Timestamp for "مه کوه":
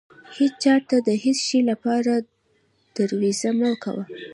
3.59-4.03